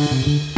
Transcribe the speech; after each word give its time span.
Thank 0.00 0.26
you. 0.28 0.49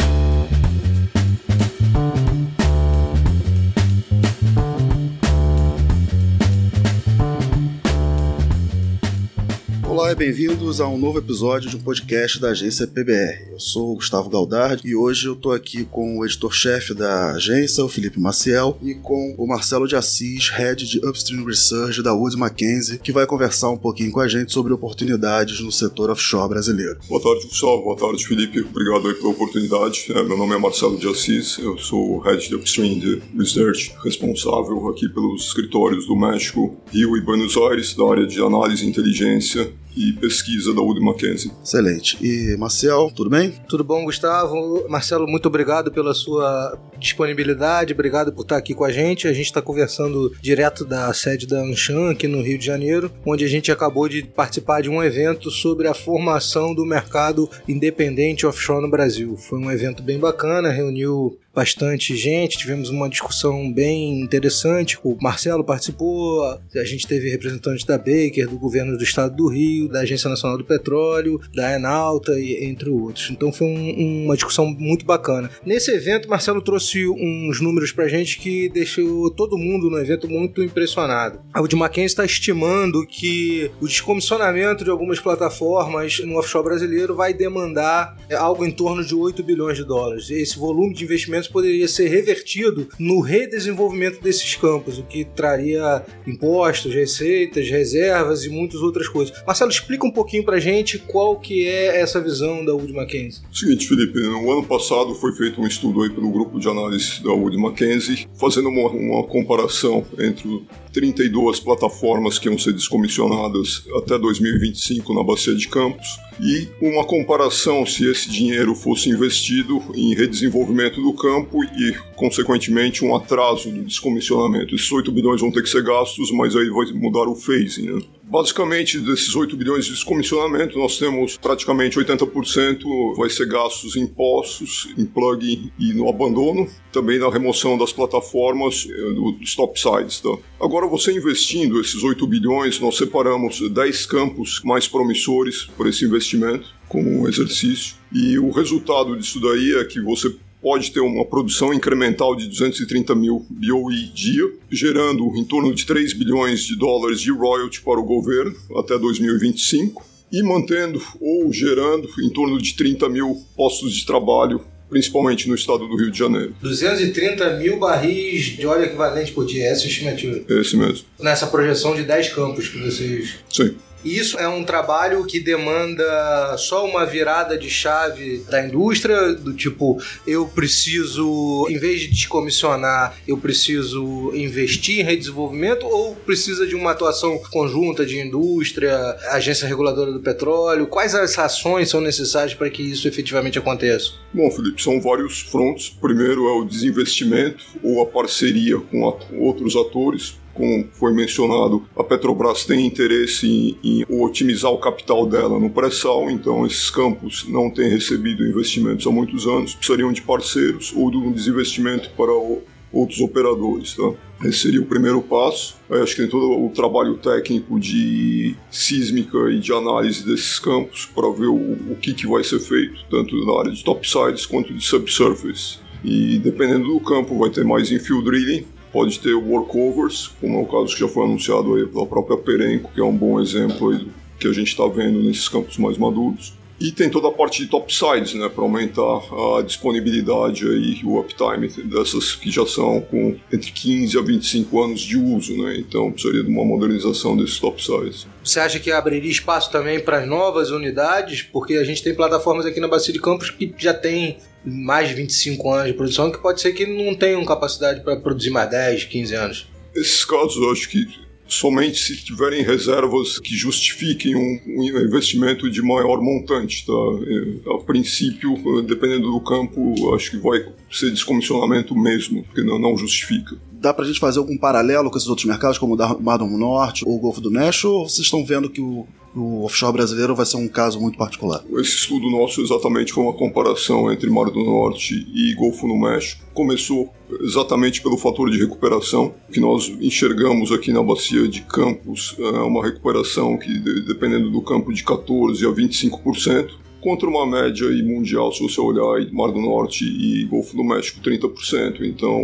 Bem-vindos 10.23 10.81
a 10.81 10.87
um 10.87 10.97
novo 10.97 11.19
episódio 11.19 11.69
de 11.69 11.75
um 11.75 11.81
podcast 11.81 12.41
da 12.41 12.51
agência 12.51 12.87
PBR. 12.87 13.51
Eu 13.51 13.59
sou 13.59 13.91
o 13.91 13.97
Gustavo 13.97 14.31
Galdard 14.31 14.81
e 14.87 14.95
hoje 14.95 15.27
eu 15.27 15.35
tô 15.35 15.51
aqui 15.51 15.85
com 15.85 16.17
o 16.17 16.25
editor-chefe 16.25 16.95
da 16.95 17.33
agência, 17.33 17.85
o 17.85 17.89
Felipe 17.89 18.21
Maciel, 18.21 18.79
e 18.81 18.95
com 18.95 19.35
o 19.37 19.49
Marcelo 19.49 19.89
de 19.89 19.97
Assis, 19.97 20.49
head 20.51 20.87
de 20.87 21.05
Upstream 21.05 21.45
Research 21.45 22.01
da 22.05 22.15
Wood 22.15 22.37
Mackenzie, 22.37 23.01
que 23.01 23.11
vai 23.11 23.27
conversar 23.27 23.71
um 23.71 23.77
pouquinho 23.77 24.13
com 24.13 24.21
a 24.21 24.29
gente 24.29 24.53
sobre 24.53 24.73
oportunidades 24.73 25.59
no 25.59 25.73
setor 25.73 26.09
offshore 26.09 26.51
brasileiro. 26.51 27.01
Boa 27.09 27.21
tarde, 27.21 27.49
Gustavo. 27.49 27.83
Boa 27.83 27.97
tarde, 27.97 28.25
Felipe. 28.25 28.61
Obrigado 28.61 29.09
aí 29.09 29.15
pela 29.15 29.31
oportunidade. 29.31 30.07
É, 30.11 30.23
meu 30.23 30.39
nome 30.39 30.55
é 30.55 30.59
Marcelo 30.59 30.97
de 30.97 31.09
Assis, 31.09 31.59
eu 31.59 31.77
sou 31.79 32.19
o 32.19 32.21
head 32.21 32.49
de 32.49 32.55
Upstream 32.55 33.21
Research, 33.37 33.93
responsável 34.05 34.89
aqui 34.89 35.09
pelos 35.09 35.49
escritórios 35.49 36.07
do 36.07 36.15
México, 36.15 36.77
Rio 36.93 37.17
e 37.17 37.21
Buenos 37.21 37.57
Aires, 37.57 37.93
da 37.97 38.09
área 38.09 38.25
de 38.25 38.41
análise 38.41 38.87
e 38.87 38.89
inteligência 38.89 39.82
e 39.97 40.13
pesquisa 40.13 40.75
da 40.75 40.81
Wood 40.81 41.01
Mackenzie. 41.01 41.51
Excelente. 41.63 42.17
E 42.21 42.57
Marcel, 42.57 43.11
tudo 43.15 43.31
bem? 43.31 43.55
Tudo 43.69 43.85
bom, 43.85 44.05
Gustavo? 44.05 44.87
Marcelo, 44.89 45.27
muito 45.27 45.47
obrigado 45.47 45.91
pela 45.91 46.15
sua 46.15 46.79
disponibilidade, 46.99 47.93
obrigado 47.93 48.33
por 48.33 48.43
estar 48.43 48.57
aqui 48.57 48.75
com 48.75 48.85
a 48.85 48.93
gente. 48.93 49.27
A 49.27 49.33
gente 49.33 49.47
está 49.47 49.61
conversando 49.61 50.33
direto 50.41 50.85
da 50.85 51.13
sede 51.13 51.47
da 51.47 51.61
Anshan, 51.61 52.11
aqui 52.11 52.29
no 52.29 52.43
Rio 52.43 52.59
de 52.59 52.65
Janeiro, 52.65 53.11
onde 53.27 53.45
a 53.45 53.49
gente 53.49 53.73
acabou 53.73 54.09
de 54.09 54.23
participar 54.23 54.83
de 54.83 54.89
um 54.89 55.03
evento 55.03 55.51
sobre 55.51 55.89
a 55.89 55.95
formação 55.95 56.75
do 56.75 56.85
mercado 56.85 57.49
independente 57.69 58.47
offshore 58.47 58.83
no 58.83 58.91
Brasil. 58.91 59.37
Foi 59.37 59.59
um 59.59 59.71
evento 59.71 60.03
bem 60.03 60.19
bacana, 60.19 60.71
reuniu 60.71 61.39
bastante 61.55 62.17
gente, 62.17 62.59
tivemos 62.59 62.89
uma 62.89 63.09
discussão 63.09 63.73
bem 63.73 64.21
interessante. 64.21 64.99
O 65.03 65.17
Marcelo 65.21 65.65
participou, 65.65 66.45
a 66.45 66.85
gente 66.85 67.07
teve 67.07 67.31
representantes 67.31 67.85
da 67.85 67.99
Baker, 67.99 68.49
do 68.49 68.59
governo 68.59 68.97
do 68.97 69.05
estado 69.05 69.37
do 69.37 69.49
Rio, 69.49 69.89
da 69.89 70.01
Agência 70.01 70.31
Nacional 70.31 70.57
do 70.57 70.65
Petróleo, 70.65 71.41
da 71.55 71.75
Enalta, 71.75 72.39
entre 72.41 72.89
outros. 72.89 73.31
Então 73.31 73.53
foi 73.53 73.67
um, 73.67 74.25
uma 74.25 74.35
discussão 74.35 74.67
muito 74.67 75.05
bacana. 75.05 75.51
Nesse 75.65 75.91
evento, 75.91 76.29
Marcelo 76.29 76.63
trouxe 76.63 77.07
uns 77.09 77.61
números 77.61 77.93
pra 77.93 78.09
gente 78.09 78.39
que 78.39 78.69
deixou 78.69 79.31
todo 79.31 79.59
mundo 79.59 79.91
no 79.91 79.99
evento 79.99 80.29
muito 80.29 80.63
impressionado. 80.63 81.41
A 81.53 81.61
Wood 81.61 81.77
Mackenzie 81.77 82.07
está 82.07 82.25
estimando 82.25 83.07
que 83.07 83.71
o 83.81 83.87
descomissionamento 83.87 84.85
de 84.85 84.91
algumas 84.91 85.21
plataformas 85.21 86.21
no 86.21 86.39
offshore 86.39 86.65
brasileiro 86.65 87.15
vai 87.15 87.35
demandar 87.35 88.17
algo 88.37 88.65
em 88.65 88.71
torno 88.71 89.05
de 89.05 89.15
8 89.15 89.43
bilhões 89.43 89.77
de 89.77 89.85
dólares. 89.85 90.31
Esse 90.31 90.59
volume 90.59 90.95
de 90.95 91.05
investimento 91.05 91.42
poderia 91.49 91.89
ser 91.89 92.09
revertido 92.09 92.89
no 92.99 93.21
redesenvolvimento 93.21 94.21
desses 94.21 94.55
campos, 94.55 94.99
o 94.99 95.03
que 95.03 95.25
traria 95.25 96.05
impostos, 96.27 96.95
receitas, 96.95 97.69
reservas 97.69 98.45
e 98.45 98.49
muitas 98.49 98.81
outras 98.81 99.09
coisas. 99.09 99.43
Marcelo, 99.47 99.71
explica 99.71 100.07
um 100.07 100.11
pouquinho 100.11 100.45
pra 100.45 100.59
gente 100.59 100.99
qual 100.99 101.39
que 101.39 101.67
é 101.67 102.01
essa 102.01 102.21
visão 102.21 102.65
da 102.65 102.75
Wood 102.75 102.93
Mackenzie. 102.93 103.43
Seguinte, 103.53 103.87
Felipe, 103.89 104.19
no 104.21 104.51
ano 104.51 104.65
passado 104.65 105.15
foi 105.15 105.33
feito 105.35 105.61
um 105.61 105.67
estudo 105.67 106.03
aí 106.03 106.11
pelo 106.11 106.31
grupo 106.31 106.59
de 106.59 106.69
análise 106.69 107.23
da 107.23 107.33
Wood 107.33 107.57
Mackenzie, 107.57 108.27
fazendo 108.39 108.69
uma, 108.69 108.89
uma 108.91 109.25
comparação 109.25 110.05
entre 110.19 110.63
32 110.93 111.61
plataformas 111.61 112.39
que 112.39 112.49
iam 112.49 112.59
ser 112.59 112.73
descomissionadas 112.73 113.85
até 113.97 114.19
2025 114.19 115.15
na 115.15 115.25
Bacia 115.25 115.55
de 115.55 115.67
Campos 115.69 116.07
e 116.41 116.69
uma 116.81 117.05
comparação 117.05 117.87
se 117.87 118.09
esse 118.11 118.31
dinheiro 118.31 118.75
fosse 118.75 119.09
investido 119.09 119.83
em 119.95 120.15
redesenvolvimento 120.15 121.01
do 121.01 121.13
campo 121.13 121.63
e, 121.65 121.95
consequentemente, 122.17 123.05
um 123.05 123.15
atraso 123.15 123.71
do 123.71 123.83
descomissionamento. 123.85 124.75
Esses 124.75 124.91
8 124.91 125.11
bilhões 125.13 125.41
vão 125.41 125.51
ter 125.51 125.63
que 125.63 125.69
ser 125.69 125.83
gastos, 125.83 126.31
mas 126.33 126.55
aí 126.57 126.69
vai 126.69 126.87
mudar 126.93 127.29
o 127.29 127.35
phasing. 127.35 127.87
Né? 127.87 128.03
Basicamente, 128.33 128.99
desses 128.99 129.37
8 129.37 129.55
bilhões 129.59 129.85
de 129.85 129.91
descomissionamento, 129.93 130.79
nós 130.79 130.99
temos 130.99 131.37
praticamente 131.37 131.99
80% 131.99 133.15
vai 133.15 133.29
ser 133.29 133.47
gastos 133.47 133.95
em 133.95 134.07
poços, 134.07 134.89
em 134.97 135.05
plug 135.05 135.71
e 135.79 135.93
no 135.93 136.09
abandono, 136.09 136.67
também 136.91 137.19
na 137.19 137.29
remoção 137.29 137.77
das 137.77 137.93
plataformas 137.93 138.89
eh, 138.89 139.39
dos 139.39 139.55
topsides. 139.55 140.21
Tá? 140.21 140.35
Agora, 140.59 140.87
você 140.87 141.13
investindo 141.13 141.79
esses 141.79 142.03
8 142.03 142.27
bilhões, 142.27 142.81
nós 142.81 142.97
separamos 142.97 143.71
10 143.71 144.07
campos 144.07 144.63
mais 144.65 144.89
promissores 144.89 145.65
por 145.77 145.87
esse 145.87 146.07
investimento 146.07 146.71
como 146.89 147.11
um 147.11 147.29
exercício. 147.29 147.97
E 148.11 148.39
o 148.39 148.51
resultado 148.51 149.15
disso 149.15 149.41
daí 149.41 149.77
é 149.77 149.85
que 149.85 150.01
você 150.01 150.35
pode 150.63 150.93
ter 150.93 151.01
uma 151.01 151.25
produção 151.25 151.75
incremental 151.75 152.37
de 152.37 152.47
230 152.47 153.15
mil 153.15 153.45
BOE 153.51 154.13
dia, 154.15 154.51
gerando 154.71 155.37
em 155.37 155.45
torno 155.45 155.75
de 155.75 155.85
3 155.85 156.13
bilhões 156.15 156.63
de 156.63 156.77
dólares 156.77 157.21
de 157.21 157.33
royalty 157.33 157.83
para 157.83 157.99
o 157.99 158.05
governo 158.05 158.55
até 158.77 158.97
2025 158.97 160.05
e 160.33 160.43
mantendo 160.43 161.03
ou 161.21 161.53
gerando 161.53 162.09
em 162.21 162.31
torno 162.31 162.57
de 162.63 162.75
30 162.75 163.09
mil 163.09 163.37
postos 163.57 163.93
de 163.93 164.07
trabalho 164.07 164.65
principalmente 164.89 165.49
no 165.49 165.55
estado 165.55 165.89
do 165.89 165.97
Rio 165.97 166.11
de 166.11 166.19
Janeiro. 166.19 166.55
230 166.61 167.57
mil 167.57 167.79
barris 167.79 168.45
de 168.45 168.67
óleo 168.67 168.85
equivalente 168.85 169.33
por 169.33 169.47
dia, 169.47 169.65
essa 169.65 169.85
é 169.85 169.87
a 169.87 169.89
estimativa? 169.89 170.45
Esse 170.51 170.77
mesmo. 170.77 171.07
Nessa 171.19 171.47
projeção 171.47 171.97
de 171.97 172.03
10 172.03 172.29
campos 172.35 172.69
que 172.69 172.77
vocês... 172.77 173.37
Sim. 173.49 173.75
E 174.05 174.19
isso 174.19 174.39
é 174.39 174.49
um 174.49 174.65
trabalho 174.65 175.25
que 175.25 175.41
demanda 175.41 176.57
só 176.59 176.85
uma 176.87 177.05
virada 177.05 177.57
de 177.57 177.71
chave 177.71 178.45
da 178.49 178.65
indústria, 178.65 179.33
do 179.33 179.53
tipo, 179.53 180.01
eu 180.27 180.47
preciso, 180.47 181.67
em 181.69 181.79
vez 181.79 182.01
de 182.01 182.09
descomissionar, 182.09 183.17
eu 183.27 183.37
preciso 183.37 184.33
investir 184.35 185.01
em 185.01 185.03
redesenvolvimento 185.03 185.87
ou 185.87 186.15
precisa 186.15 186.67
de 186.67 186.75
uma 186.75 186.93
atuação 186.93 187.39
conjunta 187.51 188.05
de 188.05 188.19
indústria, 188.19 188.97
agência 189.31 189.67
reguladora 189.67 190.13
do 190.13 190.21
petróleo? 190.21 190.87
Quais 190.87 191.15
as 191.15 191.39
ações 191.39 191.89
são 191.89 192.01
necessárias 192.01 192.55
para 192.55 192.71
que 192.71 192.83
isso 192.83 193.07
efetivamente 193.07 193.59
aconteça? 193.59 194.13
Bom, 194.33 194.51
Felipe, 194.51 194.83
são 194.83 195.01
vários 195.01 195.41
frontos. 195.41 195.89
Primeiro 196.01 196.49
é 196.49 196.53
o 196.61 196.65
desinvestimento 196.65 197.65
ou 197.83 198.03
a 198.03 198.07
parceria 198.07 198.79
com 198.79 199.03
outros 199.39 199.77
atores 199.77 200.42
como 200.55 200.87
foi 200.93 201.13
mencionado, 201.13 201.83
a 201.97 202.05
Petrobras 202.05 202.65
tem 202.65 202.87
interesse 202.87 203.47
em, 203.47 203.79
em, 203.83 204.05
otimizar 204.09 204.71
o 204.71 204.79
capital 204.79 205.27
dela 205.27 205.59
no 205.59 205.71
pré-sal, 205.71 206.31
então 206.31 206.67
esses 206.67 206.91
campos 206.91 207.47
não 207.49 207.71
têm 207.71 207.89
recebido 207.89 208.47
investimentos 208.47 209.07
há 209.07 209.11
muitos 209.11 209.47
anos, 209.47 209.75
precisariam 209.75 210.13
de 210.13 210.23
parceiros 210.23 210.93
ou 210.95 211.11
de 211.11 211.17
um 211.17 211.33
desinvestimento 211.33 212.11
para 212.17 212.33
o, 212.33 212.63
outros 212.93 213.21
operadores. 213.21 213.95
Tá? 213.95 214.13
Esse 214.45 214.59
seria 214.59 214.81
o 214.81 214.87
primeiro 214.87 215.23
passo. 215.23 215.77
Eu 215.89 216.03
acho 216.03 216.15
que 216.15 216.23
tem 216.23 216.31
todo 216.31 216.65
o 216.65 216.71
trabalho 216.71 217.17
técnico 217.17 217.81
de 217.81 218.55
sísmica 218.71 219.51
e 219.51 219.59
de 219.59 219.73
análise 219.73 220.25
desses 220.25 220.59
campos 220.59 221.07
para 221.07 221.31
ver 221.31 221.47
o, 221.47 221.57
o 221.57 221.97
que, 222.01 222.13
que 222.13 222.27
vai 222.27 222.45
ser 222.45 222.61
feito, 222.61 223.05
tanto 223.11 223.35
na 223.47 223.61
área 223.61 223.73
de 223.73 223.83
topsides 223.83 224.45
quanto 224.45 224.75
de 224.75 224.85
subsurface. 224.85 225.79
E 226.05 226.39
dependendo 226.39 226.89
do 226.89 227.01
campo, 227.01 227.39
vai 227.39 227.51
ter 227.51 227.65
mais 227.65 227.91
infill 227.93 228.23
drilling, 228.23 228.67
Pode 228.93 229.19
ter 229.21 229.35
workovers, 229.35 230.31
como 230.41 230.59
é 230.59 230.63
o 230.63 230.67
caso 230.67 230.95
que 230.95 231.01
já 231.01 231.09
foi 231.09 231.25
anunciado 231.25 231.75
aí 231.75 231.87
pela 231.87 232.07
própria 232.07 232.37
Perenco, 232.37 232.91
que 232.93 233.01
é 233.01 233.05
um 233.05 233.17
bom 233.17 233.41
exemplo 233.41 233.91
aí 233.91 234.07
que 234.39 234.49
a 234.49 234.53
gente 234.53 234.69
está 234.69 234.87
vendo 234.87 235.23
nesses 235.23 235.49
campos 235.49 235.79
mais 235.79 235.97
maduros. 235.97 236.53
E 236.81 236.91
tem 236.91 237.09
toda 237.09 237.29
a 237.29 237.31
parte 237.31 237.63
de 237.63 237.69
topsides, 237.69 238.35
né, 238.35 238.49
para 238.49 238.65
aumentar 238.65 239.21
a 239.57 239.63
disponibilidade 239.63 240.67
e 240.67 241.01
o 241.05 241.21
uptime 241.21 241.69
dessas 241.85 242.35
que 242.35 242.51
já 242.51 242.67
são 242.67 243.01
com 243.01 243.37
entre 243.53 243.71
15 243.71 244.19
a 244.19 244.21
25 244.21 244.83
anos 244.83 245.01
de 245.01 245.17
uso, 245.17 245.57
né? 245.57 245.77
Então 245.79 246.11
precisaria 246.11 246.43
de 246.43 246.51
uma 246.51 246.65
modernização 246.65 247.37
desses 247.37 247.61
topsides. 247.61 248.27
Você 248.43 248.59
acha 248.59 248.81
que 248.81 248.91
abriria 248.91 249.31
espaço 249.31 249.71
também 249.71 250.01
para 250.01 250.27
novas 250.27 250.73
unidades? 250.73 251.43
Porque 251.43 251.75
a 251.75 251.85
gente 251.85 252.03
tem 252.03 252.17
plataformas 252.17 252.67
aqui 252.67 252.81
na 252.81 252.89
Bacia 252.89 253.13
de 253.13 253.21
Campos 253.21 253.49
que 253.51 253.73
já 253.79 253.95
tem 253.95 254.39
mais 254.65 255.09
de 255.09 255.15
25 255.15 255.73
anos 255.73 255.87
de 255.89 255.93
produção, 255.95 256.31
que 256.31 256.39
pode 256.39 256.61
ser 256.61 256.73
que 256.73 256.87
não 256.87 257.15
tenham 257.15 257.45
capacidade 257.45 258.03
para 258.03 258.17
produzir 258.17 258.51
mais 258.51 258.71
10, 258.71 259.05
15 259.05 259.35
anos. 259.35 259.69
Esses 259.95 260.25
casos 260.25 260.57
eu 260.57 260.71
acho 260.71 260.89
que 260.89 261.07
somente 261.47 261.99
se 261.99 262.17
tiverem 262.17 262.63
reservas 262.63 263.39
que 263.39 263.55
justifiquem 263.55 264.35
um, 264.35 264.61
um 264.67 264.85
investimento 264.85 265.71
de 265.71 265.83
maior 265.83 266.21
montante. 266.21 266.87
Tá? 266.87 266.93
É, 266.93 267.75
a 267.75 267.85
princípio, 267.85 268.83
dependendo 268.83 269.31
do 269.31 269.41
campo, 269.41 270.15
acho 270.15 270.31
que 270.31 270.39
vai 270.39 270.65
ser 270.91 271.11
descomissionamento 271.11 271.95
mesmo, 271.95 272.43
porque 272.45 272.63
não, 272.63 272.79
não 272.79 272.97
justifica 272.97 273.57
dá 273.83 273.93
pra 273.93 274.05
gente 274.05 274.21
fazer 274.21 274.39
algum 274.39 274.57
paralelo 274.57 275.11
com 275.11 275.19
esses 275.19 275.29
outros 275.29 275.45
mercados, 275.45 275.77
como 275.77 275.97
o 275.97 276.23
Mar 276.23 276.39
do 276.39 276.47
Norte 276.47 277.03
ou 277.05 277.17
o 277.17 277.19
Golfo 277.19 277.41
do 277.41 277.51
México, 277.51 277.89
ou 277.89 278.09
vocês 278.09 278.25
estão 278.25 278.45
vendo 278.45 278.71
que 278.71 278.81
o, 278.81 279.05
o 279.35 279.65
offshore 279.65 279.93
brasileiro 279.93 280.35
vai 280.35 280.47
ser 280.47 280.57
um 280.57 280.69
caso 280.69 281.01
muito 281.01 281.17
particular? 281.17 281.65
Esse 281.75 281.97
estudo 281.97 282.31
nosso 282.31 282.61
exatamente 282.61 283.13
foi 283.13 283.25
uma 283.25 283.33
comparação 283.33 284.13
entre 284.13 284.29
Mar 284.31 284.51
do 284.51 284.63
Norte 284.63 285.15
e 285.35 285.55
Golfo 285.55 285.87
do 285.87 285.97
México. 285.97 286.45
Começou 286.53 287.13
exatamente 287.41 288.03
pelo 288.03 288.19
fator 288.19 288.51
de 288.51 288.59
recuperação, 288.59 289.35
que 289.51 289.61
nós 289.61 289.89
enxergamos 290.01 290.71
aqui 290.71 290.93
na 290.93 291.03
bacia 291.03 291.49
de 291.49 291.63
Campos, 291.63 292.37
é 292.39 292.61
uma 292.61 292.85
recuperação 292.85 293.57
que, 293.57 293.73
dependendo 294.07 294.51
do 294.51 294.61
campo, 294.61 294.93
de 294.93 295.03
14% 295.03 295.69
a 295.69 295.75
25%. 295.75 296.82
Contra 297.03 297.29
uma 297.29 297.45
média 297.45 297.85
mundial, 298.05 298.53
se 298.53 298.63
você 298.63 298.81
olhar 298.81 299.29
Mar 299.33 299.51
do 299.51 299.61
Norte 299.61 300.05
e 300.05 300.45
Golfo 300.45 300.77
do 300.77 300.85
México, 300.85 301.21
30%. 301.21 302.01
Então, 302.03 302.41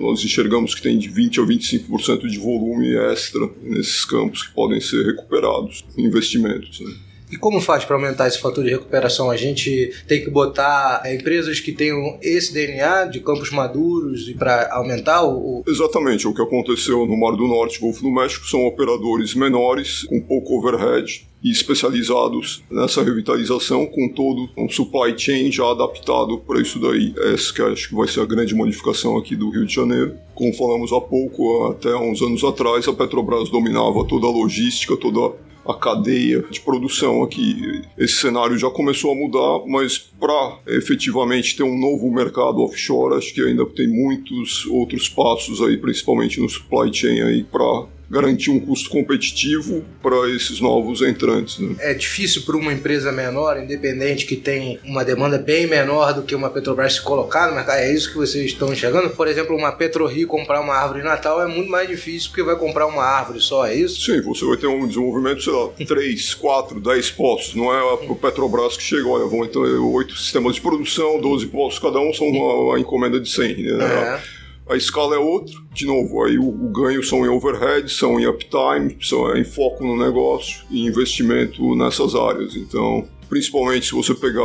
nós 0.00 0.22
enxergamos 0.24 0.74
que 0.74 0.82
tem 0.82 0.98
de 0.98 1.08
20 1.08 1.40
a 1.40 1.44
25% 1.44 2.26
de 2.26 2.38
volume 2.38 2.96
extra 2.96 3.48
nesses 3.62 4.04
campos 4.04 4.42
que 4.42 4.52
podem 4.52 4.80
ser 4.80 5.06
recuperados 5.06 5.84
em 5.96 6.04
investimentos. 6.04 6.80
Né? 6.80 6.92
E 7.30 7.36
como 7.36 7.60
faz 7.60 7.84
para 7.84 7.96
aumentar 7.96 8.26
esse 8.26 8.40
fator 8.40 8.64
de 8.64 8.70
recuperação? 8.70 9.30
A 9.30 9.36
gente 9.36 9.92
tem 10.08 10.22
que 10.22 10.30
botar 10.30 11.02
é, 11.04 11.14
empresas 11.14 11.60
que 11.60 11.72
tenham 11.72 12.18
esse 12.20 12.52
DNA 12.52 13.06
de 13.06 13.20
campos 13.20 13.50
maduros 13.50 14.28
e 14.28 14.34
para 14.34 14.72
aumentar 14.72 15.22
o, 15.22 15.62
Exatamente. 15.66 16.26
O 16.26 16.34
que 16.34 16.42
aconteceu 16.42 17.06
no 17.06 17.16
Mar 17.16 17.36
do 17.36 17.46
Norte 17.46 17.76
e 17.76 17.80
Golfo 17.80 18.02
do 18.02 18.10
México 18.10 18.46
são 18.46 18.66
operadores 18.66 19.34
menores, 19.34 20.04
com 20.04 20.20
pouco 20.20 20.58
overhead, 20.58 21.28
e 21.42 21.50
especializados 21.50 22.62
nessa 22.70 23.02
revitalização 23.02 23.86
com 23.86 24.08
todo 24.08 24.50
um 24.58 24.68
supply 24.68 25.18
chain 25.18 25.50
já 25.50 25.64
adaptado 25.70 26.38
para 26.38 26.60
isso 26.60 26.78
daí. 26.78 27.14
Essa 27.32 27.52
que 27.52 27.62
acho 27.62 27.88
que 27.88 27.94
vai 27.94 28.06
ser 28.06 28.20
a 28.20 28.26
grande 28.26 28.54
modificação 28.54 29.16
aqui 29.16 29.34
do 29.34 29.50
Rio 29.50 29.64
de 29.64 29.74
Janeiro. 29.74 30.16
Como 30.34 30.52
falamos 30.52 30.92
há 30.92 31.00
pouco, 31.00 31.70
até 31.70 31.94
uns 31.94 32.20
anos 32.20 32.44
atrás, 32.44 32.86
a 32.88 32.92
Petrobras 32.92 33.48
dominava 33.48 34.04
toda 34.04 34.26
a 34.26 34.30
logística, 34.30 34.96
toda 34.96 35.34
a 35.66 35.74
cadeia 35.74 36.42
de 36.50 36.60
produção 36.60 37.22
aqui. 37.22 37.82
Esse 37.98 38.16
cenário 38.16 38.58
já 38.58 38.70
começou 38.70 39.12
a 39.12 39.14
mudar, 39.14 39.66
mas 39.66 39.98
para 39.98 40.58
efetivamente 40.68 41.56
ter 41.56 41.62
um 41.62 41.78
novo 41.78 42.10
mercado 42.10 42.60
offshore, 42.60 43.16
acho 43.16 43.34
que 43.34 43.42
ainda 43.42 43.64
tem 43.66 43.88
muitos 43.88 44.66
outros 44.66 45.08
passos 45.08 45.60
aí, 45.62 45.76
principalmente 45.76 46.40
no 46.40 46.48
supply 46.48 46.92
chain 46.92 47.20
aí 47.22 47.44
para 47.44 47.86
garantir 48.10 48.50
um 48.50 48.58
custo 48.58 48.90
competitivo 48.90 49.84
para 50.02 50.28
esses 50.30 50.60
novos 50.60 51.00
entrantes. 51.00 51.58
Né? 51.60 51.76
É 51.78 51.94
difícil 51.94 52.42
para 52.42 52.56
uma 52.56 52.72
empresa 52.72 53.12
menor, 53.12 53.56
independente, 53.62 54.26
que 54.26 54.34
tem 54.34 54.80
uma 54.84 55.04
demanda 55.04 55.38
bem 55.38 55.66
menor 55.66 56.12
do 56.12 56.22
que 56.22 56.34
uma 56.34 56.50
Petrobras 56.50 56.94
se 56.94 57.02
colocar 57.02 57.48
no 57.48 57.54
mercado. 57.54 57.78
É 57.78 57.92
isso 57.92 58.10
que 58.10 58.16
vocês 58.16 58.46
estão 58.46 58.72
enxergando? 58.72 59.10
Por 59.10 59.28
exemplo, 59.28 59.56
uma 59.56 59.70
PetroRio 59.70 60.26
comprar 60.26 60.60
uma 60.60 60.74
árvore 60.74 61.04
Natal 61.04 61.40
é 61.40 61.46
muito 61.46 61.70
mais 61.70 61.88
difícil 61.88 62.30
porque 62.30 62.42
vai 62.42 62.56
comprar 62.56 62.86
uma 62.86 63.04
árvore 63.04 63.40
só, 63.40 63.64
é 63.66 63.74
isso? 63.74 64.00
Sim, 64.00 64.20
você 64.22 64.44
vai 64.44 64.56
ter 64.56 64.66
um 64.66 64.88
desenvolvimento, 64.88 65.42
sei 65.42 65.52
lá, 65.52 65.68
3, 65.68 66.34
4, 66.34 66.80
10 66.80 67.10
postos. 67.12 67.54
Não 67.54 67.72
é 67.72 67.82
o 67.82 68.16
Petrobras 68.16 68.76
que 68.76 68.82
chega, 68.82 69.06
olha, 69.06 69.26
vão 69.26 69.46
ter 69.46 69.58
oito 69.58 70.16
sistemas 70.16 70.56
de 70.56 70.60
produção, 70.60 71.20
12 71.20 71.46
postos 71.46 71.78
cada 71.78 72.00
um, 72.00 72.12
são 72.12 72.26
uma, 72.26 72.54
uma 72.54 72.80
encomenda 72.80 73.20
de 73.20 73.30
100. 73.30 73.56
Né? 73.56 73.84
É 73.84 74.39
a 74.70 74.76
escala 74.76 75.16
é 75.16 75.18
outra. 75.18 75.54
De 75.74 75.84
novo, 75.84 76.24
aí 76.24 76.38
o, 76.38 76.48
o, 76.48 76.70
ganho 76.70 77.02
são 77.02 77.24
em 77.24 77.28
overhead, 77.28 77.90
são 77.92 78.18
em 78.20 78.26
uptime, 78.26 78.96
são 79.00 79.36
em 79.36 79.44
foco 79.44 79.84
no 79.84 79.96
negócio 79.96 80.64
e 80.70 80.86
investimento 80.86 81.74
nessas 81.74 82.14
áreas. 82.14 82.54
Então, 82.54 83.06
principalmente 83.28 83.86
se 83.86 83.92
você 83.92 84.14
pegar 84.14 84.42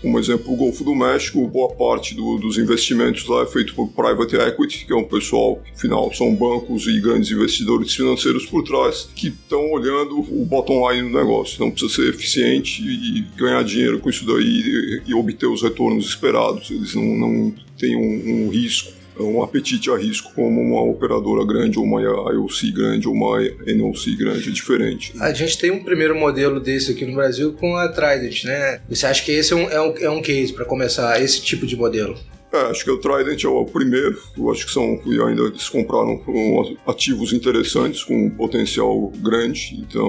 como 0.00 0.18
exemplo 0.18 0.52
o 0.52 0.56
Golfo 0.56 0.82
do 0.84 0.94
México, 0.94 1.46
boa 1.48 1.72
parte 1.74 2.14
do, 2.14 2.36
dos 2.38 2.58
investimentos 2.58 3.26
lá 3.26 3.42
é 3.42 3.46
feito 3.46 3.74
por 3.74 3.88
private 3.88 4.36
equity, 4.36 4.86
que 4.86 4.92
é 4.92 4.96
um 4.96 5.04
pessoal, 5.04 5.62
afinal, 5.72 6.12
são 6.12 6.34
bancos 6.34 6.86
e 6.86 7.00
grandes 7.00 7.30
investidores 7.30 7.94
financeiros 7.94 8.46
por 8.46 8.64
trás 8.64 9.08
que 9.14 9.28
estão 9.28 9.72
olhando 9.72 10.18
o 10.18 10.44
bottom 10.44 10.90
line 10.90 11.08
do 11.08 11.16
negócio. 11.16 11.54
Então 11.54 11.70
precisa 11.70 11.94
ser 11.94 12.10
eficiente 12.10 12.82
e 12.82 13.22
ganhar 13.36 13.62
dinheiro 13.64 14.00
com 14.00 14.10
isso 14.10 14.26
daí 14.26 15.02
e, 15.06 15.10
e 15.10 15.14
obter 15.14 15.46
os 15.46 15.62
retornos 15.62 16.06
esperados. 16.06 16.70
Eles 16.70 16.94
não, 16.94 17.04
não 17.04 17.54
têm 17.78 17.96
um, 17.96 18.46
um 18.46 18.48
risco 18.50 19.03
um 19.18 19.42
apetite 19.42 19.90
a 19.90 19.96
risco 19.96 20.32
como 20.34 20.60
uma 20.60 20.82
operadora 20.82 21.44
grande 21.46 21.78
ou 21.78 21.84
uma 21.84 22.00
IOC 22.02 22.72
grande 22.72 23.06
ou 23.06 23.14
uma 23.14 23.38
NOC 23.40 24.16
grande, 24.16 24.48
é 24.48 24.52
diferente. 24.52 25.16
Né? 25.16 25.24
A 25.24 25.32
gente 25.32 25.58
tem 25.58 25.70
um 25.70 25.82
primeiro 25.82 26.14
modelo 26.16 26.60
desse 26.60 26.92
aqui 26.92 27.04
no 27.04 27.14
Brasil 27.14 27.52
com 27.52 27.76
a 27.76 27.88
Trident, 27.88 28.44
né? 28.44 28.80
Você 28.88 29.06
acha 29.06 29.24
que 29.24 29.32
esse 29.32 29.52
é 29.52 29.56
um, 29.56 29.70
é 29.70 29.80
um, 29.80 29.96
é 29.98 30.10
um 30.10 30.22
case 30.22 30.52
para 30.52 30.64
começar 30.64 31.20
esse 31.22 31.42
tipo 31.42 31.66
de 31.66 31.76
modelo? 31.76 32.16
É, 32.54 32.70
acho 32.70 32.84
que 32.84 32.90
o 32.90 32.98
Trident 32.98 33.42
é 33.42 33.48
o 33.48 33.64
primeiro. 33.64 34.22
Eu 34.38 34.48
acho 34.52 34.64
que 34.64 34.72
são 34.72 35.00
e 35.04 35.20
ainda 35.20 35.42
eles 35.42 35.68
compraram 35.68 36.22
ativos 36.86 37.32
interessantes 37.32 38.04
com 38.04 38.26
um 38.26 38.30
potencial 38.30 39.10
grande. 39.16 39.74
Então 39.80 40.08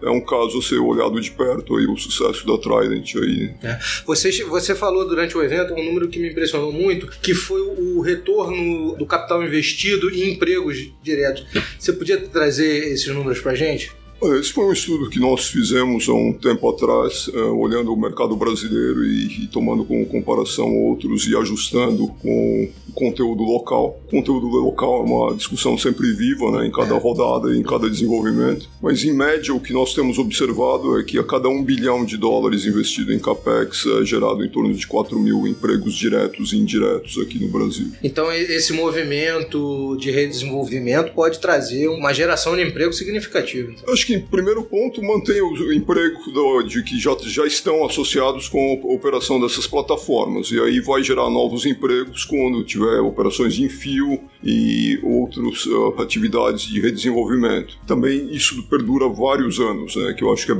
é, 0.00 0.06
é 0.06 0.10
um 0.10 0.20
caso 0.20 0.60
a 0.60 0.62
ser 0.62 0.78
olhado 0.78 1.20
de 1.20 1.32
perto 1.32 1.76
aí 1.76 1.86
o 1.86 1.96
sucesso 1.96 2.46
da 2.46 2.56
Trident 2.58 3.16
aí. 3.16 3.54
É. 3.60 3.76
Você, 4.06 4.30
você 4.44 4.72
falou 4.72 5.08
durante 5.08 5.36
o 5.36 5.42
evento 5.42 5.74
um 5.74 5.84
número 5.84 6.08
que 6.08 6.20
me 6.20 6.30
impressionou 6.30 6.72
muito, 6.72 7.08
que 7.20 7.34
foi 7.34 7.60
o 7.60 8.00
retorno 8.02 8.94
do 8.96 9.04
capital 9.04 9.42
investido 9.42 10.10
em 10.10 10.34
empregos 10.34 10.92
diretos. 11.02 11.44
Você 11.76 11.92
podia 11.92 12.20
trazer 12.20 12.92
esses 12.92 13.08
números 13.08 13.40
para 13.40 13.56
gente? 13.56 13.90
Esse 14.20 14.52
foi 14.52 14.64
um 14.64 14.72
estudo 14.72 15.08
que 15.08 15.20
nós 15.20 15.46
fizemos 15.46 16.08
há 16.08 16.12
um 16.12 16.32
tempo 16.32 16.68
atrás, 16.68 17.28
uh, 17.28 17.56
olhando 17.56 17.92
o 17.92 17.96
mercado 17.96 18.34
brasileiro 18.34 19.04
e, 19.04 19.44
e, 19.44 19.46
tomando 19.46 19.84
como 19.84 20.04
comparação 20.06 20.76
outros 20.76 21.28
e 21.28 21.36
ajustando 21.36 22.08
com 22.20 22.68
o 22.88 22.92
conteúdo 22.92 23.44
local. 23.44 24.00
O 24.08 24.10
conteúdo 24.10 24.48
local 24.48 25.00
é 25.00 25.04
uma 25.04 25.34
discussão 25.36 25.78
sempre 25.78 26.12
viva, 26.12 26.50
né, 26.50 26.66
em 26.66 26.72
cada 26.72 26.96
é. 26.96 26.98
rodada 26.98 27.54
e 27.54 27.60
em 27.60 27.62
cada 27.62 27.88
desenvolvimento. 27.88 28.68
Mas, 28.82 29.04
em 29.04 29.14
média, 29.14 29.54
o 29.54 29.60
que 29.60 29.72
nós 29.72 29.94
temos 29.94 30.18
observado 30.18 30.98
é 30.98 31.04
que 31.04 31.16
a 31.16 31.24
cada 31.24 31.48
um 31.48 31.62
bilhão 31.62 32.04
de 32.04 32.16
dólares 32.16 32.66
investido 32.66 33.12
em 33.12 33.20
capex 33.20 33.86
é 34.00 34.04
gerado 34.04 34.44
em 34.44 34.48
torno 34.48 34.74
de 34.74 34.84
4 34.84 35.16
mil 35.16 35.46
empregos 35.46 35.94
diretos 35.94 36.52
e 36.52 36.56
indiretos 36.56 37.18
aqui 37.18 37.38
no 37.38 37.48
Brasil. 37.48 37.92
Então, 38.02 38.32
esse 38.32 38.72
movimento 38.72 39.96
de 40.00 40.10
redesenvolvimento 40.10 41.12
pode 41.12 41.38
trazer 41.38 41.86
uma 41.86 42.12
geração 42.12 42.56
de 42.56 42.62
emprego 42.62 42.92
significativa. 42.92 43.72
Acho 43.86 44.07
que, 44.08 44.18
primeiro 44.18 44.62
ponto, 44.62 45.02
mantém 45.02 45.42
o 45.42 45.70
emprego 45.70 46.30
do, 46.32 46.62
de 46.62 46.82
que 46.82 46.98
já, 46.98 47.14
já 47.20 47.46
estão 47.46 47.84
associados 47.84 48.48
com 48.48 48.80
a 48.82 48.94
operação 48.94 49.38
dessas 49.38 49.66
plataformas. 49.66 50.50
E 50.50 50.58
aí 50.58 50.80
vai 50.80 51.02
gerar 51.02 51.28
novos 51.28 51.66
empregos 51.66 52.24
quando 52.24 52.64
tiver 52.64 53.00
operações 53.00 53.54
de 53.54 53.64
enfio 53.64 54.18
e 54.42 54.98
outras 55.02 55.66
uh, 55.66 56.00
atividades 56.00 56.62
de 56.62 56.80
redesenvolvimento. 56.80 57.78
Também 57.86 58.32
isso 58.32 58.62
perdura 58.62 59.08
vários 59.08 59.60
anos, 59.60 59.94
né, 59.96 60.14
que 60.14 60.24
eu 60.24 60.32
acho 60.32 60.46
que 60.46 60.52
é 60.52 60.54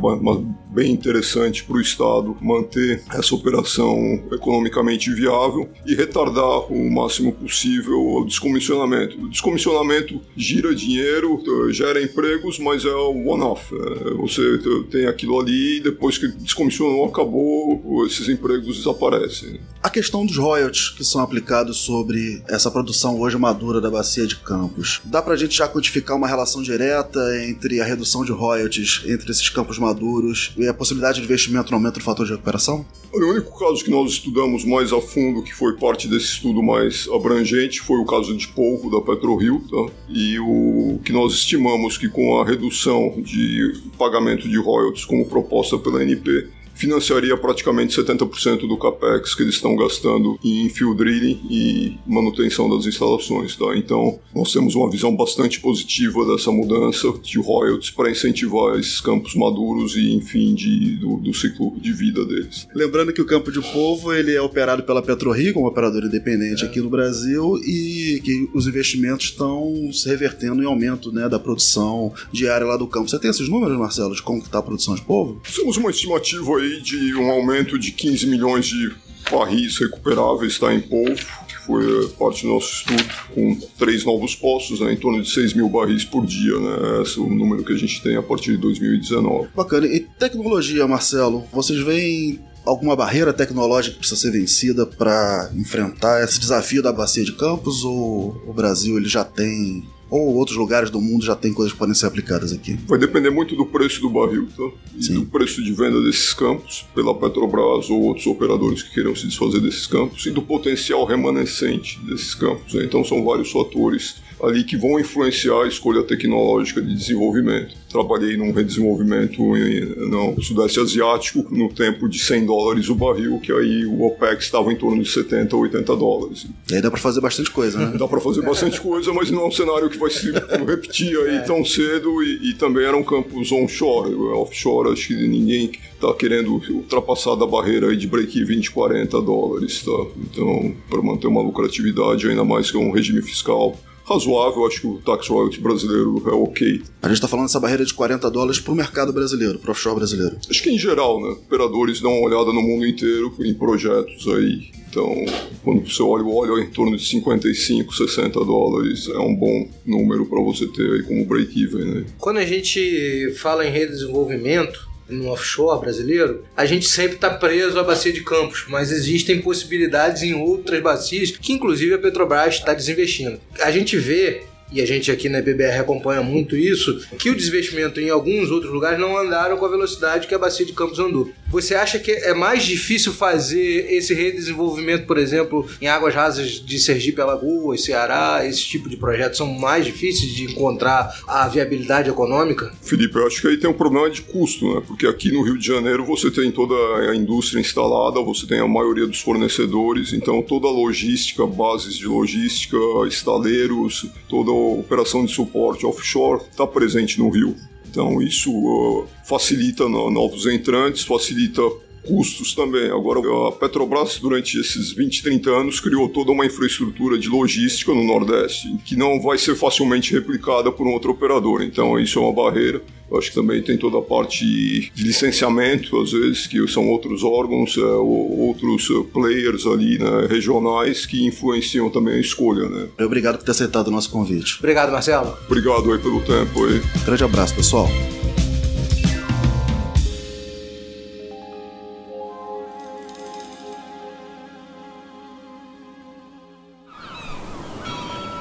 bem 0.79 0.93
interessante 0.93 1.65
para 1.65 1.77
o 1.77 1.81
Estado 1.81 2.37
manter 2.41 3.03
essa 3.13 3.35
operação 3.35 4.23
economicamente 4.31 5.13
viável 5.13 5.69
e 5.85 5.93
retardar 5.93 6.73
o 6.73 6.89
máximo 6.89 7.33
possível 7.33 7.99
o 7.99 8.25
descomissionamento. 8.25 9.21
O 9.21 9.29
descomissionamento 9.29 10.21
gira 10.37 10.73
dinheiro, 10.73 11.43
gera 11.71 12.01
empregos, 12.01 12.61
mas 12.61 12.85
é 12.85 12.95
o 12.95 13.27
one-off. 13.27 13.75
É, 13.75 14.15
você 14.15 14.61
tem 14.89 15.07
aquilo 15.07 15.41
ali 15.41 15.79
e 15.79 15.81
depois 15.81 16.17
que 16.17 16.29
descomissionou, 16.29 17.07
acabou, 17.07 18.07
esses 18.07 18.29
empregos 18.29 18.77
desaparecem. 18.77 19.59
A 19.83 19.91
questão 19.91 20.25
dos 20.25 20.37
royalties 20.37 20.91
que 20.91 21.05
são 21.05 21.21
aplicados 21.21 21.79
sobre 21.79 22.41
essa 22.49 22.71
produção 22.71 23.19
hoje 23.21 23.37
madura 23.37 23.81
da 23.81 23.91
bacia 23.91 24.27
de 24.27 24.37
campos. 24.37 25.01
Dá 25.05 25.21
pra 25.21 25.35
gente 25.35 25.57
já 25.57 25.67
codificar 25.67 26.17
uma 26.17 26.29
relação 26.29 26.63
direta 26.63 27.21
entre 27.49 27.81
a 27.81 27.85
redução 27.85 28.25
de 28.25 28.31
royalties 28.31 29.03
entre 29.07 29.33
esses 29.33 29.49
campos 29.49 29.79
maduros 29.79 30.53
e 30.57 30.68
a 30.69 30.75
possibilidade 30.75 31.19
de 31.19 31.25
investimento 31.25 31.71
no 31.71 31.77
aumento 31.77 31.95
do 31.95 32.05
fator 32.05 32.27
de 32.27 32.33
recuperação? 32.33 32.85
O 33.13 33.19
único 33.19 33.59
caso 33.59 33.83
que 33.83 33.91
nós 33.91 34.11
estudamos 34.11 34.65
mais 34.65 34.93
a 34.93 35.01
fundo, 35.01 35.43
que 35.43 35.55
foi 35.55 35.77
parte 35.77 36.07
desse 36.09 36.27
estudo 36.27 36.63
mais 36.63 37.09
abrangente, 37.13 37.81
foi 37.81 37.99
o 37.99 38.05
caso 38.05 38.37
de 38.37 38.49
polvo 38.49 38.91
da 38.91 39.01
PetroRio, 39.01 39.61
tá? 39.69 39.93
E 40.09 40.39
o 40.39 41.01
que 41.05 41.13
nós 41.13 41.33
estimamos 41.33 41.97
que 41.97 42.09
com 42.09 42.41
a 42.41 42.45
redução 42.45 43.15
de 43.19 43.83
pagamento 43.99 44.49
de 44.49 44.59
royalties 44.59 45.05
como 45.05 45.27
proposta 45.27 45.79
pela 45.79 46.03
NP, 46.03 46.49
financiaria 46.79 47.37
praticamente 47.37 48.01
70% 48.01 48.61
do 48.69 48.79
capex 48.79 49.35
que 49.35 49.43
eles 49.43 49.57
estão 49.57 49.75
gastando 49.75 50.39
em 50.45 50.69
field 50.69 50.97
drilling 50.97 51.41
e 51.51 51.99
manutenção 52.07 52.71
das 52.71 52.87
instalações. 52.87 53.57
Tá? 53.57 53.77
Então, 53.77 54.21
nós 54.33 54.53
temos 54.53 54.77
uma 54.77 54.89
visão 54.89 55.15
bastante 55.15 55.61
positiva 55.61 56.25
dessa 56.25 56.53
mudança 56.53 57.13
de 57.21 57.39
royalties 57.39 57.91
para 57.91 58.11
incentivar 58.11 58.79
esses 58.79 59.01
campos 59.01 59.35
maduros 59.35 59.97
e, 59.97 60.15
enfim, 60.15 60.55
de, 60.55 60.97
do, 60.97 61.17
do, 61.17 61.35
ciclo 61.35 61.77
de 61.81 61.93
vida 61.93 62.25
deles. 62.25 62.69
Lembrando 62.73 63.13
que 63.13 63.21
o 63.21 63.27
Campo 63.27 63.51
de 63.51 63.61
Povo 63.73 64.13
ele 64.13 64.33
é 64.33 64.41
operado 64.41 64.85
pela 64.85 65.03
PetroRio, 65.03 65.55
como 65.55 65.67
operador 65.67 66.05
independente 66.05 66.65
é. 66.65 66.69
aqui 66.69 66.81
no 66.81 66.89
Brasil, 66.89 67.57
e 67.65 68.21
que 68.23 68.49
os 68.55 68.69
investimentos 68.69 69.27
estão 69.27 69.91
se 69.93 70.09
revertendo 70.09 70.63
em 70.63 70.67
aumento 70.67 71.11
né, 71.11 71.29
da 71.29 71.41
produção 71.41 72.13
diária 72.33 72.67
lá 72.67 72.77
do 72.77 72.87
campo. 72.87 73.09
Você 73.09 73.19
tem 73.19 73.31
esses 73.31 73.49
números, 73.49 73.77
Marcelo, 73.77 74.15
de 74.15 74.23
como 74.23 74.39
está 74.39 74.61
a 74.61 74.63
produção 74.63 74.95
de 74.95 75.03
povo? 75.03 75.41
Temos 75.57 75.77
uma 75.77 75.91
estimativa 75.91 76.57
aí 76.57 76.68
aí 76.69 76.81
de 76.81 77.15
um 77.15 77.31
aumento 77.31 77.79
de 77.79 77.91
15 77.93 78.27
milhões 78.27 78.67
de 78.67 78.95
barris 79.31 79.79
recuperáveis 79.79 80.53
está 80.53 80.73
em 80.73 80.81
polvo, 80.81 81.27
que 81.47 81.57
foi 81.67 81.85
eh, 81.85 82.09
parte 82.19 82.43
do 82.43 82.49
nosso 82.49 82.73
estudo, 82.73 83.05
com 83.35 83.59
três 83.79 84.05
novos 84.05 84.35
poços, 84.35 84.81
né, 84.81 84.93
em 84.93 84.97
torno 84.97 85.23
de 85.23 85.31
6 85.31 85.55
mil 85.55 85.69
barris 85.69 86.05
por 86.05 86.25
dia. 86.25 86.59
Né, 86.59 87.03
esse 87.03 87.19
é 87.19 87.23
o 87.23 87.29
número 87.29 87.65
que 87.65 87.73
a 87.73 87.77
gente 87.77 88.03
tem 88.03 88.17
a 88.17 88.23
partir 88.23 88.53
de 88.53 88.59
2019. 88.59 89.49
Bacana. 89.55 89.87
E 89.87 90.01
tecnologia, 90.01 90.87
Marcelo? 90.87 91.45
Vocês 91.53 91.81
veem 91.81 92.41
alguma 92.65 92.95
barreira 92.95 93.33
tecnológica 93.33 93.95
que 93.95 94.01
precisa 94.01 94.21
ser 94.21 94.31
vencida 94.31 94.85
para 94.85 95.51
enfrentar 95.55 96.23
esse 96.23 96.39
desafio 96.39 96.83
da 96.83 96.93
bacia 96.93 97.25
de 97.25 97.33
campos 97.33 97.83
ou 97.83 98.43
o 98.47 98.53
Brasil 98.53 98.99
ele 98.99 99.09
já 99.09 99.25
tem 99.25 99.85
Ou 100.11 100.35
outros 100.37 100.57
lugares 100.57 100.91
do 100.91 101.01
mundo 101.01 101.25
já 101.25 101.37
tem 101.37 101.53
coisas 101.53 101.73
que 101.73 101.79
podem 101.79 101.95
ser 101.95 102.07
aplicadas 102.07 102.53
aqui? 102.53 102.79
Vai 102.87 102.99
depender 102.99 103.31
muito 103.31 103.55
do 103.55 103.67
preço 103.67 104.01
do 104.01 104.09
barril, 104.09 104.49
tá? 104.57 104.71
E 104.97 105.03
Sim. 105.05 105.15
do 105.15 105.27
preço 105.27 105.63
de 105.63 105.73
venda 105.73 106.03
desses 106.03 106.33
campos 106.33 106.87
pela 106.95 107.15
Petrobras 107.15 107.91
ou 107.91 108.03
outros 108.03 108.27
operadores 108.27 108.83
que 108.83 108.95
queiram 108.95 109.15
se 109.15 109.27
desfazer 109.27 109.61
desses 109.61 109.87
campos 109.87 110.25
e 110.27 110.31
do 110.31 110.41
potencial 110.43 111.05
remanescente 111.05 112.01
desses 112.01 112.35
campos. 112.35 112.75
né? 112.75 112.85
Então 112.85 113.05
são 113.05 113.25
vários 113.25 113.51
fatores 113.51 114.17
ali 114.43 114.65
que 114.65 114.77
vão 114.77 114.99
influenciar 114.99 115.65
a 115.65 115.69
escolha 115.69 116.03
tecnológica 116.03 116.81
de 116.81 116.95
desenvolvimento. 116.95 117.75
Trabalhei 117.89 118.37
num 118.37 118.53
redesenvolvimento 118.53 119.43
no 119.43 120.41
Sudeste 120.43 120.81
Asiático 120.81 121.47
no 121.51 121.73
tempo 121.73 122.09
de 122.09 122.19
100 122.19 122.47
dólares 122.47 122.89
o 122.89 122.95
barril, 122.95 123.41
que 123.41 123.53
aí 123.53 123.85
o 123.87 124.03
OPEC 124.03 124.43
estava 124.43 124.73
em 124.73 124.77
torno 124.77 125.03
de 125.03 125.09
70 125.09 125.57
ou 125.57 125.63
80 125.63 125.97
dólares. 125.97 126.47
E 126.71 126.75
aí 126.75 126.83
dá 126.83 126.91
pra 126.91 127.01
fazer 127.01 127.21
bastante 127.21 127.51
coisa, 127.51 127.79
né? 127.79 127.99
Dá 127.99 128.07
para 128.07 128.21
fazer 128.21 128.43
bastante 128.43 128.81
coisa, 128.81 129.13
mas 129.13 129.31
não 129.31 129.43
é 129.43 129.47
um 129.47 129.51
cenário 129.51 129.89
que 129.89 129.99
vai 129.99 130.11
se 130.11 130.31
repetir 130.67 131.17
aí 131.19 131.45
tão 131.45 131.65
cedo 131.65 132.23
e, 132.23 132.51
e 132.51 132.55
também 132.55 132.85
eram 132.85 133.03
campos 133.03 133.51
onshore, 133.51 134.15
offshore, 134.15 134.93
acho 134.93 135.09
que 135.09 135.15
ninguém 135.15 135.73
está 135.95 136.13
querendo 136.15 136.63
ultrapassar 136.71 137.35
da 137.35 137.47
barreira 137.47 137.89
aí 137.89 137.97
de 137.97 138.07
break-even 138.07 138.61
de 138.61 138.71
40 138.71 139.21
dólares, 139.21 139.83
tá? 139.83 140.07
Então, 140.19 140.75
para 140.89 141.03
manter 141.03 141.27
uma 141.27 141.43
lucratividade, 141.43 142.29
ainda 142.29 142.45
mais 142.45 142.71
que 142.71 142.77
é 142.77 142.81
um 142.81 142.93
regime 142.93 143.23
fiscal 143.23 143.77
razoável, 144.09 144.67
acho 144.67 144.81
que 144.81 144.87
o 144.87 144.99
tax 144.99 145.29
royalty 145.29 145.61
brasileiro 145.61 146.23
é 146.27 146.33
ok. 146.33 146.83
A 147.03 147.09
gente 147.09 147.21
tá 147.21 147.29
falando 147.29 147.47
dessa 147.47 147.61
barreira 147.61 147.85
de 147.85 147.93
40 147.93 148.31
dólares 148.31 148.61
pro 148.61 148.75
mercado 148.75 149.13
brasileiro, 149.13 149.59
pro 149.59 149.73
offshore 149.73 149.97
brasileiro. 149.97 150.37
Acho 150.49 150.63
que 150.63 150.71
em 150.71 150.79
geral, 150.79 151.21
né? 151.21 151.29
Operadores 151.31 152.01
dão 152.01 152.13
uma 152.13 152.27
olhada 152.27 152.53
no 152.53 152.63
mundo 152.63 152.87
inteiro 152.87 153.35
em 153.41 153.55
projetos 153.55 154.27
aí. 154.29 154.71
Então, 154.91 155.15
quando 155.63 155.87
você 155.87 156.03
olha 156.03 156.25
o 156.25 156.35
óleo 156.35 156.59
em 156.59 156.71
torno 156.71 156.97
de 156.97 157.07
55, 157.07 157.95
60 157.95 158.45
dólares, 158.45 159.07
é 159.09 159.19
um 159.19 159.35
bom 159.35 159.69
número 159.85 160.25
para 160.25 160.41
você 160.41 160.67
ter 160.67 160.91
aí 160.91 161.03
como 161.03 161.27
break-even, 161.27 161.85
né? 161.85 162.07
Quando 162.19 162.39
a 162.39 162.47
gente 162.47 163.35
fala 163.37 163.67
em 163.67 163.71
redesenvolvimento 163.71 164.88
no 165.09 165.29
offshore 165.29 165.81
brasileiro, 165.81 166.45
a 166.57 166.67
gente 166.67 166.87
sempre 166.87 167.15
está 167.17 167.31
preso 167.31 167.79
à 167.79 167.83
bacia 167.83 168.13
de 168.13 168.23
Campos, 168.23 168.67
mas 168.69 168.91
existem 168.91 169.41
possibilidades 169.41 170.23
em 170.23 170.35
outras 170.35 170.83
bacias 170.83 171.31
que 171.31 171.53
inclusive 171.53 171.95
a 171.95 171.99
Petrobras 171.99 172.57
está 172.57 172.75
desinvestindo. 172.75 173.41
A 173.61 173.71
gente 173.71 173.97
vê 173.97 174.43
e 174.71 174.83
a 174.83 174.87
gente 174.87 175.11
aqui 175.11 175.29
na 175.29 175.41
BBR 175.41 175.79
acompanha 175.79 176.23
muito 176.23 176.55
isso, 176.55 177.01
que 177.19 177.31
o 177.31 177.35
desinvestimento 177.35 178.01
em 178.01 178.11
alguns 178.11 178.51
outros 178.51 178.71
lugares 178.71 178.99
não 178.99 179.17
andaram 179.17 179.57
com 179.57 179.65
a 179.65 179.71
velocidade 179.71 180.27
que 180.27 180.35
a 180.35 180.39
bacia 180.39 180.67
de 180.67 180.75
Campos 180.75 180.99
andou. 180.99 181.31
Você 181.51 181.75
acha 181.75 181.99
que 181.99 182.11
é 182.11 182.35
mais 182.35 182.63
difícil 182.63 183.11
fazer 183.11 183.91
esse 183.91 184.13
redesenvolvimento, 184.13 185.07
por 185.07 185.17
exemplo, 185.17 185.67
em 185.81 185.87
águas 185.87 186.15
rasas 186.15 186.51
de 186.51 186.79
Sergipe, 186.79 187.23
Alagoas, 187.23 187.85
Ceará, 187.85 188.45
esse 188.45 188.63
tipo 188.65 188.87
de 188.87 188.99
projetos 188.99 189.39
são 189.39 189.47
mais 189.55 189.87
difíceis 189.87 190.35
de 190.35 190.45
encontrar 190.45 191.11
a 191.27 191.49
viabilidade 191.49 192.11
econômica? 192.11 192.71
Felipe, 192.83 193.17
eu 193.17 193.27
acho 193.27 193.41
que 193.41 193.49
aí 193.49 193.57
tem 193.57 193.71
um 193.71 193.75
problema 193.75 194.11
de 194.11 194.21
custo, 194.21 194.75
né? 194.75 194.83
Porque 194.87 195.07
aqui 195.07 195.33
no 195.33 195.43
Rio 195.43 195.57
de 195.57 195.67
Janeiro 195.67 196.05
você 196.05 196.31
tem 196.31 196.53
toda 196.53 196.75
a 197.11 197.17
indústria 197.17 197.61
instalada, 197.61 198.21
você 198.21 198.47
tem 198.47 198.61
a 198.61 198.69
maioria 198.69 199.07
dos 199.07 199.23
fornecedores, 199.23 200.13
então 200.13 200.43
toda 200.43 200.67
a 200.67 200.71
logística, 200.71 201.47
bases 201.47 201.95
de 201.95 202.07
logística, 202.07 202.77
estaleiros, 203.09 204.07
toda 204.29 204.51
a 204.51 204.55
operação 204.55 205.25
de 205.25 205.33
suporte 205.33 205.87
offshore 205.87 206.43
está 206.51 206.67
presente 206.67 207.19
no 207.19 207.31
Rio. 207.31 207.57
Então 207.91 208.21
isso 208.23 208.51
uh, 208.53 209.07
facilita 209.25 209.89
no- 209.89 210.11
novos 210.11 210.47
entrantes, 210.47 211.03
facilita 211.05 211.63
custos 212.07 212.55
também. 212.55 212.91
Agora, 212.91 213.21
a 213.49 213.53
Petrobras, 213.53 214.19
durante 214.19 214.59
esses 214.59 214.93
20, 214.93 215.23
30 215.23 215.51
anos, 215.51 215.81
criou 215.81 216.09
toda 216.09 216.33
uma 216.33 216.47
infraestrutura 216.47 217.19
de 217.19 217.29
logística 217.29 217.93
no 217.93 218.05
Nordeste, 218.05 218.69
que 218.85 218.97
não 218.97 219.21
vai 219.21 219.37
ser 219.39 219.55
facilmente 219.55 220.13
replicada 220.13 220.71
por 220.73 220.87
um 220.87 220.93
outro 220.93 221.11
operador. 221.13 221.63
Então, 221.63 221.99
isso 221.99 222.19
é 222.19 222.23
uma 222.23 222.33
barreira. 222.33 222.81
Eu 223.11 223.17
acho 223.19 223.31
que 223.31 223.35
também 223.37 223.63
tem 223.63 223.79
toda 223.79 223.99
a 223.99 224.03
parte 224.03 224.45
de 224.45 225.03
licenciamento, 225.03 225.99
às 225.99 226.13
vezes, 226.13 226.47
que 226.47 226.67
são 226.69 226.87
outros 226.91 227.25
órgãos, 227.25 227.75
é, 227.79 227.81
ou- 227.81 228.39
outros 228.49 228.87
eh, 228.91 229.03
players 229.13 229.67
ali, 229.67 229.99
né, 229.99 230.27
regionais, 230.29 231.07
que 231.07 231.25
influenciam 231.27 231.89
também 231.89 232.15
a 232.17 232.21
escolha, 232.21 232.69
né? 232.69 232.87
Obrigado 233.01 233.39
por 233.39 233.45
ter 233.45 233.53
aceitado 233.53 233.89
o 233.89 233.91
nosso 233.91 234.11
convite. 234.11 234.57
Obrigado, 234.59 234.93
Marcelo. 234.93 235.35
Obrigado 235.47 235.91
aí 235.91 235.99
pelo 235.99 236.21
tempo 236.21 236.67
aí. 236.67 236.83
Grande 237.07 237.25
abraço, 237.25 237.55
pessoal. 237.55 237.89